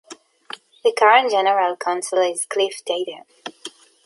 The 0.83 0.93
current 0.97 1.29
General 1.29 1.77
Counsel 1.77 2.17
is 2.23 2.45
Cliff 2.49 2.83
Tatum. 2.83 3.23